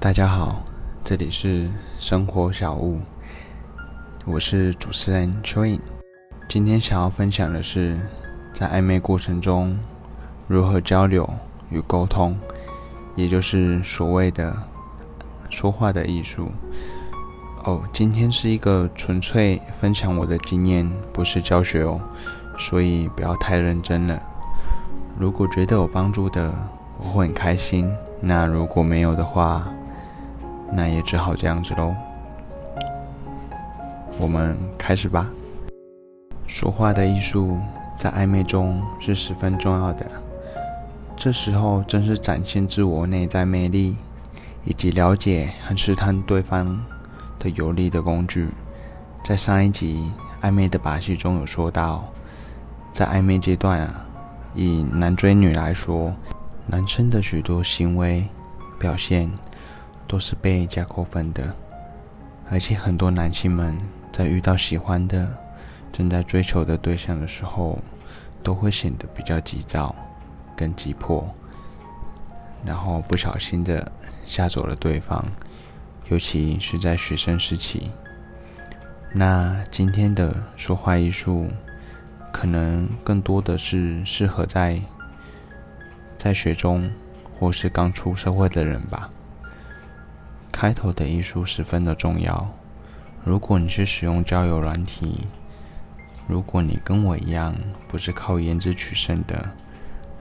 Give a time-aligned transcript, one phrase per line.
[0.00, 0.62] 大家好，
[1.04, 2.98] 这里是生活小物，
[4.24, 5.78] 我是主持人蚯蚓。
[6.48, 8.00] 今天想要分享的是，
[8.50, 9.78] 在暧昧过程中
[10.48, 11.28] 如何交流
[11.68, 12.34] 与沟通，
[13.14, 14.56] 也就是所谓的
[15.50, 16.50] 说话的艺术。
[17.64, 22.00] 哦，今天是一个纯粹分享我的经验，不是教学哦，
[22.56, 24.18] 所以不要太认真了。
[25.18, 26.50] 如果觉得有帮助的，
[26.96, 27.84] 我会很开心；
[28.18, 29.70] 那如果没有的话，
[30.72, 31.94] 那也只好这样子喽。
[34.20, 35.28] 我们开始吧。
[36.46, 37.58] 说话的艺术
[37.98, 40.06] 在暧昧中是十分重要的，
[41.16, 43.96] 这时候正是展现自我内在魅力，
[44.64, 46.84] 以及了解和试探对方
[47.38, 48.48] 的有力的工具。
[49.24, 50.10] 在上一集
[50.42, 52.04] 暧昧的把戏中有说到，
[52.92, 54.04] 在暧昧阶段啊，
[54.54, 56.12] 以男追女来说，
[56.66, 58.26] 男生的许多行为
[58.78, 59.30] 表现。
[60.10, 61.54] 都是被加扣分的，
[62.50, 63.78] 而且很多男性们
[64.10, 65.24] 在遇到喜欢的、
[65.92, 67.78] 正在追求的对象的时候，
[68.42, 69.94] 都会显得比较急躁、
[70.56, 71.32] 跟急迫，
[72.64, 73.92] 然后不小心的
[74.26, 75.24] 吓走了对方，
[76.08, 77.92] 尤其是在学生时期。
[79.14, 81.46] 那今天的说话艺术，
[82.32, 84.82] 可能更多的是适合在
[86.18, 86.90] 在学中
[87.38, 89.08] 或是刚出社会的人吧。
[90.52, 92.50] 开头的艺术十分的重要。
[93.24, 95.26] 如果你是使用交友软体，
[96.26, 97.54] 如果你跟我一样
[97.88, 99.50] 不是靠颜值取胜的，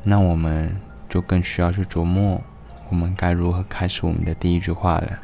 [0.04, 0.76] 那我们
[1.08, 2.42] 就更需要去琢磨
[2.90, 5.20] 我们该如何开始我们的第一句话了。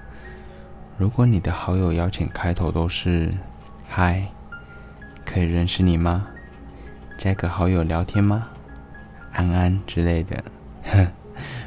[0.97, 3.29] 如果你的好友邀请开头都是
[3.89, 4.27] “嗨，
[5.25, 6.27] 可以认识你吗？
[7.17, 8.47] 加个好友聊天吗？
[9.33, 10.43] 安安之类的。”
[10.85, 11.07] 哼，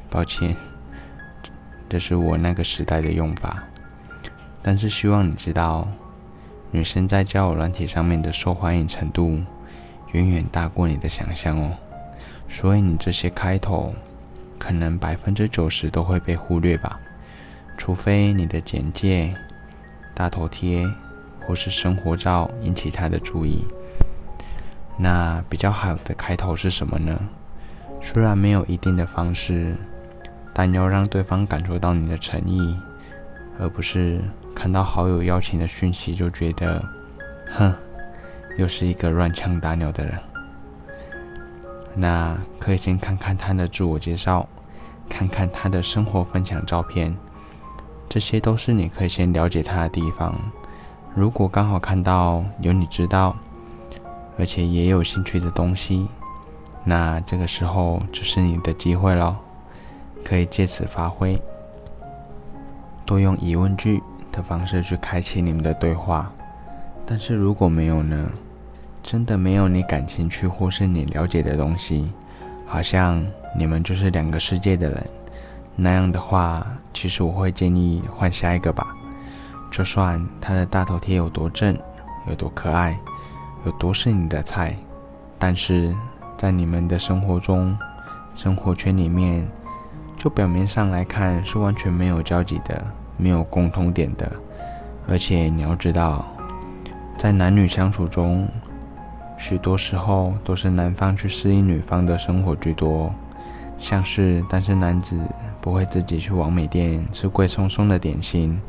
[0.08, 0.56] 抱歉。
[1.88, 3.62] 这是我那个时代的用法，
[4.62, 5.88] 但是希望你知道，
[6.70, 9.40] 女生在交友软体上面的受欢迎程度
[10.12, 11.72] 远远大过你的想象哦。
[12.46, 13.94] 所以你这些开头，
[14.58, 17.00] 可能百分之九十都会被忽略吧，
[17.78, 19.34] 除非你的简介、
[20.14, 20.86] 大头贴
[21.46, 23.64] 或是生活照引起他的注意。
[24.98, 27.18] 那比较好的开头是什么呢？
[28.02, 29.74] 虽然没有一定的方式。
[30.58, 32.76] 但要让对方感受到你的诚意，
[33.60, 34.20] 而不是
[34.56, 36.84] 看到好友邀请的讯息就觉得，
[37.56, 37.72] 哼，
[38.56, 40.18] 又是一个乱枪打鸟的人。
[41.94, 44.48] 那可以先看看他的自我介绍，
[45.08, 47.16] 看看他的生活分享照片，
[48.08, 50.34] 这些都是你可以先了解他的地方。
[51.14, 53.36] 如果刚好看到有你知道，
[54.36, 56.08] 而且也有兴趣的东西，
[56.82, 59.36] 那这个时候就是你的机会喽。
[60.24, 61.40] 可以借此发挥，
[63.06, 66.30] 多用疑问句的方式去开启你们的对话。
[67.06, 68.30] 但是如果没有呢？
[69.00, 72.12] 真的没有你感兴趣或是你了解的东西，
[72.66, 73.24] 好像
[73.56, 75.02] 你们就是两个世界的人。
[75.74, 78.94] 那样的话，其实我会建议换下一个吧。
[79.70, 81.74] 就算他的大头贴有多正，
[82.28, 82.98] 有多可爱，
[83.64, 84.76] 有多是你的菜，
[85.38, 85.94] 但是
[86.36, 87.74] 在你们的生活中、
[88.34, 89.48] 生活圈里面。
[90.18, 92.84] 就表面上来看是完全没有交集的，
[93.16, 94.30] 没有共通点的。
[95.06, 96.26] 而且你要知道，
[97.16, 98.48] 在男女相处中，
[99.38, 103.14] 许多时候都是男方去适应女方的生活居多。
[103.78, 105.16] 像是单身男子
[105.60, 108.60] 不会自己去王美店吃贵松松的点心，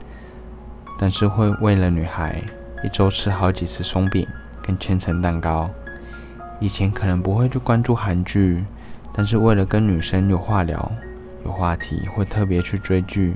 [0.99, 2.39] 但是会为了女孩
[2.83, 4.27] 一周吃好几次松饼
[4.61, 5.67] 跟千层蛋糕。
[6.59, 8.63] 以前可能不会去关注韩剧，
[9.11, 10.91] 但是为了跟女生有话聊。
[11.45, 13.35] 有话题会特别去追剧，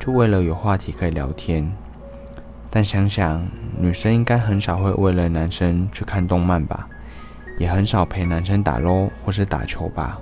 [0.00, 1.70] 就为了有话题可以聊天。
[2.70, 3.46] 但想想，
[3.78, 6.88] 女生应该很少会为了男生去看动漫吧，
[7.58, 10.18] 也很少陪男生打 LO 或是打球吧。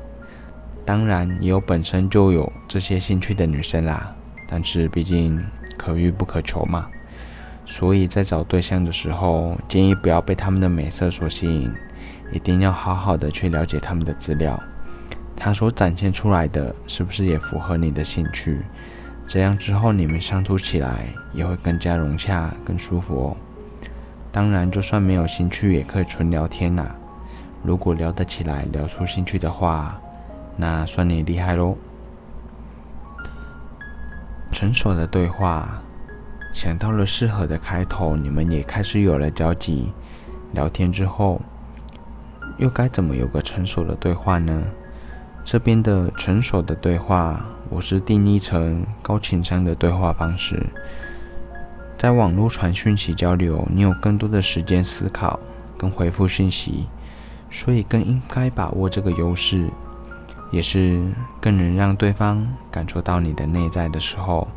[0.84, 4.14] 当然，也有本身就有这些兴趣的女生啦。
[4.46, 5.42] 但是毕竟
[5.78, 6.86] 可遇不可求嘛，
[7.64, 11.72] 所以在找对象的时候，建议不要被他们的美色所吸引，
[12.30, 14.62] 一定要好好的去了解他们的资料。
[15.36, 18.62] 他所展现出来的是不是也符合你的兴趣？
[19.26, 23.36] 这样之后你们相处起来也会更加融洽、更舒服哦。
[24.30, 26.94] 当然，就算没有兴趣，也可以纯聊天呐。
[27.62, 29.98] 如果聊得起来、聊出兴趣的话，
[30.56, 31.76] 那算你厉害喽。
[34.52, 35.82] 成熟的对话，
[36.52, 39.92] 想到了适合的开头，你们也开始有了交集。
[40.52, 41.40] 聊天之后，
[42.58, 44.62] 又该怎么有个成熟的对话呢？
[45.44, 50.66] 这边的成熟的对话，我是定义成高情商的对话方式。
[51.98, 55.38] 在网络传讯息交流，你有更多的时间思考
[55.76, 56.86] 跟回复讯息，
[57.50, 59.68] 所以更应该把握这个优势，
[60.50, 61.06] 也是
[61.42, 64.48] 更能让对方感受到你的内在的时候，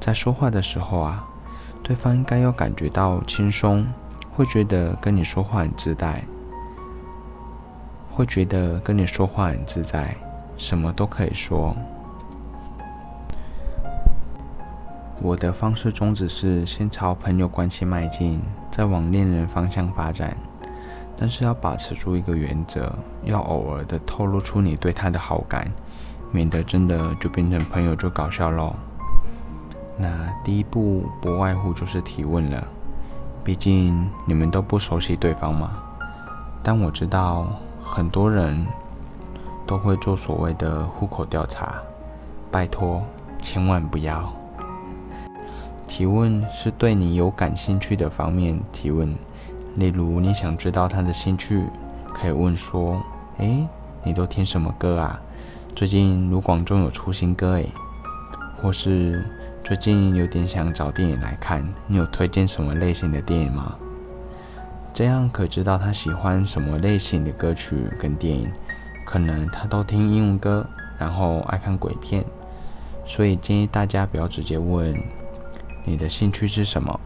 [0.00, 1.22] 在说话的时候啊，
[1.82, 3.86] 对方应该要感觉到轻松，
[4.30, 6.24] 会觉得跟你说话很自在，
[8.18, 10.12] 会觉得跟你说话很自在，
[10.56, 11.72] 什么都可以说。
[15.22, 18.40] 我的方式宗旨是先朝朋友关系迈进，
[18.72, 20.36] 再往恋人方向发展。
[21.16, 22.92] 但是要把持住一个原则，
[23.22, 25.70] 要偶尔的透露出你对他的好感，
[26.32, 28.74] 免得真的就变成朋友就搞笑喽。
[29.96, 30.08] 那
[30.44, 32.66] 第一步不外乎就是提问了，
[33.44, 35.70] 毕竟你们都不熟悉对方嘛。
[36.64, 37.46] 但我知道
[37.90, 38.66] 很多人
[39.66, 41.80] 都会做所谓的户口调查，
[42.50, 43.02] 拜托
[43.40, 44.30] 千万不要。
[45.86, 49.16] 提问是对你有感兴趣的方面提问，
[49.76, 51.64] 例如你想知道他的兴趣，
[52.12, 53.02] 可以问说
[53.38, 53.66] ：“诶，
[54.04, 55.18] 你都听什么歌啊？
[55.74, 57.72] 最近卢广仲有出新歌诶，
[58.62, 59.24] 或是
[59.64, 63.74] 最近有点想找电影来看，你有推荐什么类型的电影吗？
[64.98, 68.50] 这样可知道他喜欢什么类型的歌曲跟电影，
[69.04, 70.68] 可能他都听英文歌，
[70.98, 72.24] 然后爱看鬼片，
[73.04, 75.00] 所以建议大家不要直接问。”
[75.86, 76.98] 你的兴趣是什么？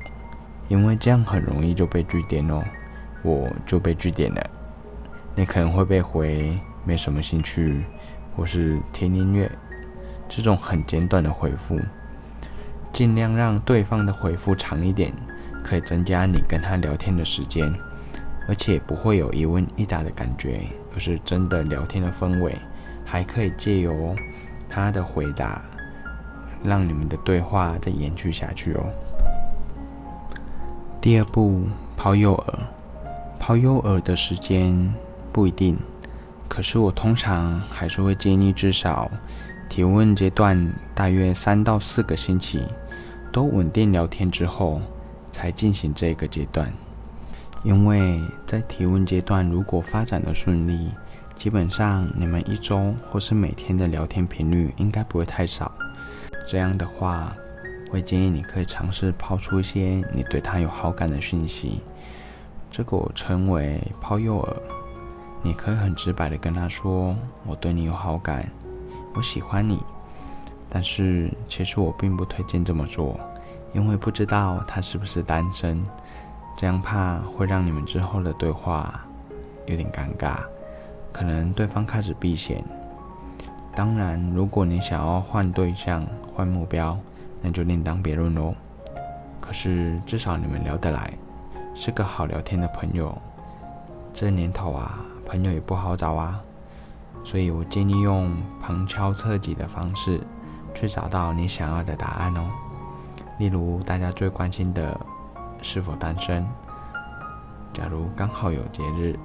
[0.69, 2.65] 因为这样很容易就被拒点哦，
[3.23, 4.43] 我就被拒点了。
[5.35, 7.85] 你可能会被回没什么兴趣，
[8.35, 9.53] 或是听音乐，
[10.31, 11.79] 这种很简短的回复，
[12.91, 15.13] 尽量让对方的回复长一点，
[15.63, 17.73] 可以增加你跟他聊天的时间，
[18.49, 20.61] 而且不会有一问一答的感觉，
[20.95, 22.57] 而是真的聊天的氛围，
[23.05, 24.15] 还可以借由
[24.69, 25.63] 他的回答。
[26.65, 28.87] 让你们的对话再延续下去哦。
[31.01, 31.65] 第二步，
[31.97, 32.55] 抛诱饵。
[33.41, 34.95] 抛诱饵的时间
[35.33, 35.77] 不一定，
[36.49, 39.11] 可是我通常还是会建议至少
[39.69, 42.63] 提问阶段大约三到四个星期，
[43.33, 44.81] 都稳定聊天之后
[45.33, 46.73] 才进行这个阶段。
[47.65, 50.91] 因为在提问阶段如果发展的顺利，
[51.37, 55.73] 基本上你们一周或是每天的聊天频率应该不会太少。
[56.47, 57.33] 这样的话，
[57.91, 61.81] 会建议你可以尝试抛出一些你对他有好感的讯息，
[62.71, 64.57] 这个我称为抛诱饵。
[65.45, 68.49] 你可以很直白的跟他说：“我对你有好感，
[69.15, 69.81] 我喜欢你。”
[70.69, 73.21] 但是其实我并不推荐这么做，
[73.73, 75.83] 因为不知道他是不是单身，
[76.57, 79.01] 这样怕会让你们之后的对话
[79.67, 80.37] 有点尴尬，
[81.13, 82.63] 可能对方开始避嫌。
[83.75, 86.99] 当然，如果你想要换对象、换目标，
[87.41, 88.55] 那就另当别论喽。
[89.41, 91.11] 可是至少你们聊得来，
[91.75, 93.17] 是个好聊天的朋友。
[94.13, 96.39] 这年头啊，朋友也不好找啊，
[97.25, 100.21] 所以我建议用旁敲侧击的方式，
[100.75, 102.51] 去找到你想要的答案哦。
[103.43, 104.97] 例如，大家最关心的
[105.63, 106.47] 是否单身？
[107.73, 109.19] 假如刚好有节日。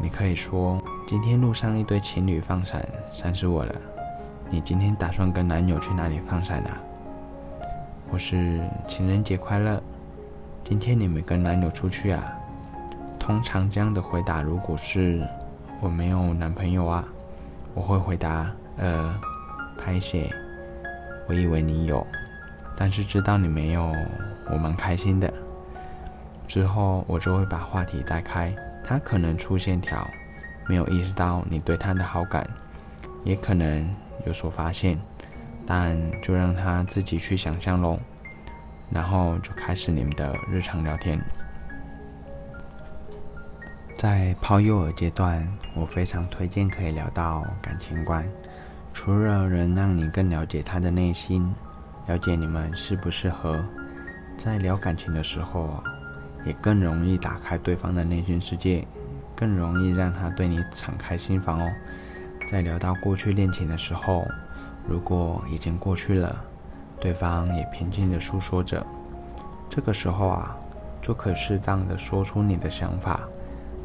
[0.00, 3.74] 你可以说，今天路上一堆情侣放闪，闪死我了。
[4.48, 6.78] 你今天打算跟男友去哪里放闪啊？
[8.08, 9.82] 或是情人节快乐，
[10.62, 12.22] 今天你没跟男友出去啊？
[13.18, 15.26] 通常这样的回答，如果是
[15.80, 17.04] 我没有男朋友啊，
[17.74, 19.12] 我会回答，呃，
[19.76, 20.32] 拍写，
[21.26, 22.06] 我以为你有，
[22.76, 23.90] 但是知道你没有，
[24.50, 25.32] 我蛮开心的。
[26.46, 28.54] 之后我就会把话题带开。
[28.84, 30.08] 他可能出线条，
[30.68, 32.48] 没有意识到你对他的好感，
[33.24, 33.90] 也可能
[34.26, 34.96] 有所发现，
[35.66, 37.98] 但就让他自己去想象喽。
[38.88, 41.20] 然后就开始你们的日常聊天。
[43.96, 48.24] 在抛诱饵阶段，我非常推荐可以聊到感情观，
[48.92, 51.52] 除了能让你更了解他的内心，
[52.06, 53.64] 了解你们适不适合，
[54.36, 55.82] 在聊感情的时候。
[56.44, 58.86] 也更容易打开对方的内心世界，
[59.34, 61.74] 更容易让他对你敞开心房哦。
[62.46, 64.24] 在聊到过去恋情的时候，
[64.86, 66.44] 如果已经过去了，
[67.00, 68.86] 对方也平静的诉说着，
[69.68, 70.56] 这个时候啊，
[71.02, 73.22] 就可适当的说出你的想法，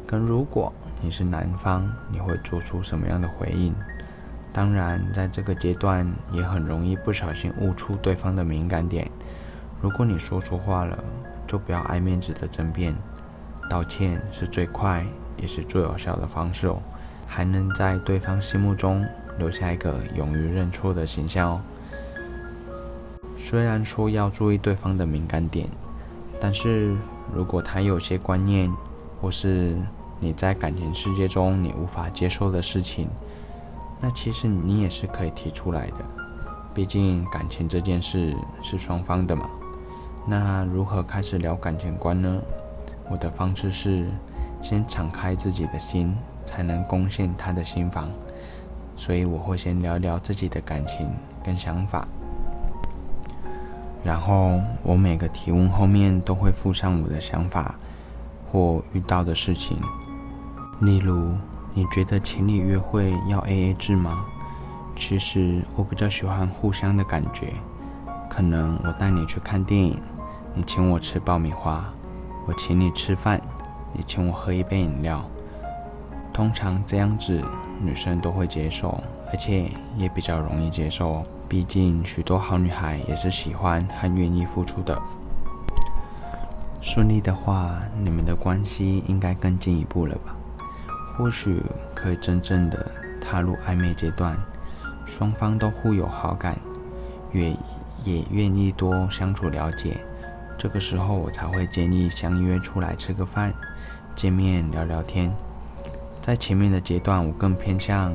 [0.06, 3.74] 跟如果你是男方，你会做出什么样的回应？
[4.52, 9.10] 当然，在这个阶段也很容易不小心误触对方的敏感点，
[9.80, 11.02] 如果你说错话了。
[11.44, 12.94] 就不要爱面子的争辩，
[13.68, 15.04] 道歉是最快
[15.36, 16.80] 也是最有效的方式哦，
[17.26, 19.04] 还能在对方心目中
[19.38, 21.60] 留下一个勇于认错的形象哦。
[23.36, 25.68] 虽然说要注意对方的敏感点，
[26.40, 26.96] 但是
[27.34, 28.72] 如果他有些观念，
[29.20, 29.76] 或是
[30.20, 33.10] 你在感情世界中你无法接受的事情，
[34.02, 36.04] 那其实你也是可以提出来的。
[36.74, 39.48] 毕竟感情这件事是双方的嘛。
[40.26, 42.40] 那如何开始聊感情观呢？
[43.08, 44.10] 我的方式是
[44.60, 48.10] 先敞开自己的心，才能攻陷他的心房。
[48.96, 51.10] 所以我会先聊聊自己的感情
[51.42, 52.06] 跟想法，
[54.04, 57.74] 然后我每个提问后面都会附上我的想法
[58.50, 59.78] 或遇到的事情。
[60.80, 61.32] 例如，
[61.74, 64.24] 你觉得情侣约会要 AA 制吗？
[64.94, 67.54] 其实我比较喜欢互相的感觉，
[68.28, 69.98] 可能我带你去看电影，
[70.54, 71.82] 你请我吃爆米花，
[72.46, 73.40] 我请你吃饭，
[73.94, 75.24] 你请我喝一杯饮料。
[76.30, 77.42] 通常这样子，
[77.80, 81.22] 女生都会接受，而且也比较容易接受。
[81.48, 85.00] 毕竟许多好女孩也是喜欢和愿意付出的。
[86.82, 90.36] 顺利的话，你们的关系应该更进一步了吧？
[91.16, 91.62] 或许
[91.94, 92.90] 可以真正的
[93.20, 94.36] 踏入暧昧阶段，
[95.04, 96.58] 双方都互有好感，
[97.32, 97.56] 也
[98.04, 99.98] 也愿意多相处了解。
[100.58, 103.52] 这个时候，我才会建议相约出来吃个饭，
[104.14, 105.32] 见面聊聊天。
[106.20, 108.14] 在前面的阶段，我更偏向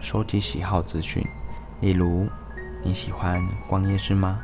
[0.00, 1.26] 收集喜好资讯，
[1.80, 2.28] 例如
[2.82, 4.40] 你喜欢逛夜市吗？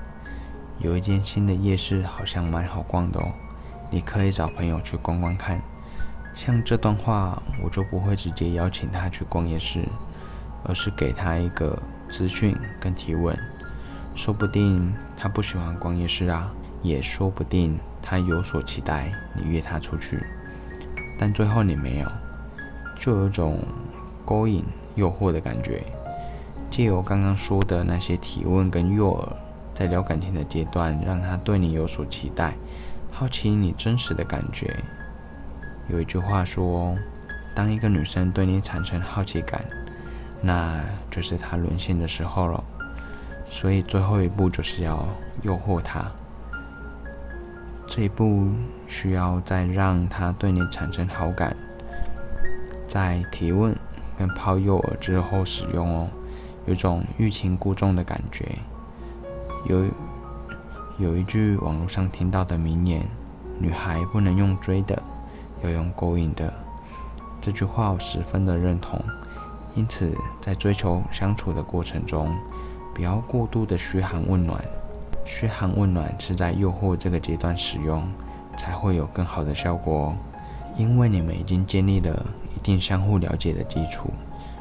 [0.78, 3.28] 有一间新的夜市好像蛮好逛的哦，
[3.90, 5.61] 你可以找朋友去逛逛看。
[6.35, 9.87] 像这段话，我就不会直接邀请他去逛夜市，
[10.65, 13.37] 而是给他一个资讯跟提问，
[14.15, 20.25] 说不定他不喜欢逛夜市啊，也说不定他有所期待，你约他出去，
[21.19, 22.11] 但最后你没有。
[22.95, 23.59] 就有种
[24.25, 25.83] 勾引、诱惑的感觉。
[26.71, 29.29] 借由刚刚说的那些提问跟诱饵，
[29.75, 32.55] 在聊感情的阶段，让他对你有所期待，
[33.11, 34.77] 好奇你真实的感觉。
[35.89, 36.97] 有一句话说，
[37.55, 39.65] 当一个女生对你产生好奇感，
[40.41, 42.62] 那就是她沦陷的时候了。
[43.45, 45.07] 所以最后一步就是要
[45.43, 46.11] 诱惑她。
[47.87, 48.49] 这一步
[48.87, 51.55] 需要再让她对你产生好感。
[52.87, 53.77] 在提问
[54.17, 56.09] 跟抛诱饵之后使用哦，
[56.67, 58.57] 有种欲擒故纵的感觉。
[59.67, 59.85] 有
[60.99, 63.07] 有一句网络上听到的名言
[63.59, 65.03] ：“女孩不能用追的，
[65.62, 66.52] 要用勾引的。”
[67.40, 69.00] 这句话我十分的认同。
[69.75, 72.35] 因此，在追求相处的过程中，
[72.95, 74.62] 不要过度的嘘寒问暖。
[75.25, 78.07] 嘘寒问暖是在诱惑这个阶段使用，
[78.57, 80.14] 才会有更好的效果。
[80.76, 82.26] 因为你们已经建立了
[82.57, 82.62] 一。
[82.62, 84.09] 定相互了解的基础，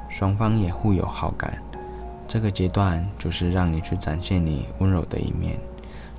[0.10, 1.56] 双方也互有好感。
[2.28, 5.56] 这个阶段就是让你去展现你温柔的一面，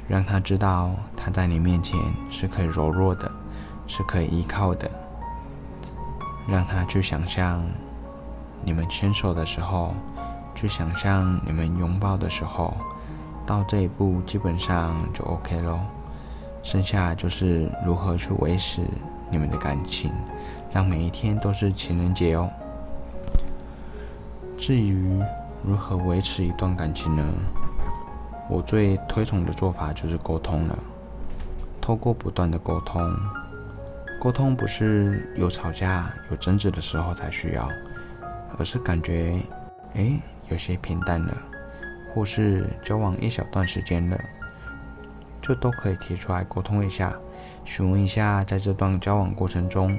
[0.07, 1.99] 让他知道他在你面前
[2.31, 3.29] 是可以柔弱的，
[3.87, 4.91] 是可以依靠的。
[6.49, 7.63] 让他去想象
[8.65, 9.95] 你们牵手的时候，
[10.55, 12.75] 去想象你们拥抱的时候。
[13.45, 15.81] 到这一步基本上就 OK 咯，
[16.63, 18.83] 剩下就是如何去维持
[19.31, 20.13] 你们的感情。
[20.73, 22.49] 让每一天都是情人节哦。
[24.57, 25.21] 至于
[25.63, 27.25] 如何维持一段感情呢？
[28.49, 30.79] 我最推崇的做法就是沟通了。
[31.81, 33.03] 透过不断的沟通，
[34.23, 37.69] 沟通不是有吵架、有争执的时候才需要，
[38.57, 39.35] 而是感觉
[39.95, 40.17] 哎
[40.49, 41.37] 有些平淡了，
[42.15, 44.17] 或是交往一小段时间了，
[45.41, 47.13] 就都可以提出来沟通一下，
[47.65, 49.99] 询问一下在这段交往过程中。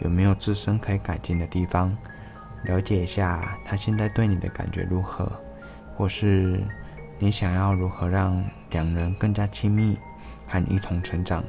[0.00, 1.96] 有没有自身可以改进的地方？
[2.64, 5.30] 了解一下他现在对你的感觉如何，
[5.94, 6.60] 或是
[7.20, 9.96] 你想要如何让两人更加亲密
[10.44, 11.44] 和一同成长？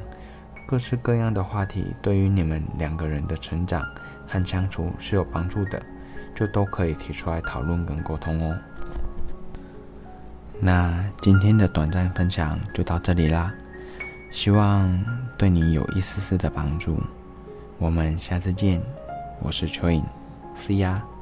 [0.68, 3.84] 各式各样的话题对于你们两个人的成长
[4.28, 5.82] 和相处是有帮助的，
[6.34, 8.58] 就都可以提出来讨论跟沟通哦。
[10.60, 13.54] 那今天的短暂分享就到这里啦，
[14.32, 15.04] 希望
[15.38, 16.98] 对你有一丝丝的帮助。
[17.78, 18.82] 我们下次见，
[19.42, 20.02] 我是蚯蚓
[20.56, 21.15] ，See ya。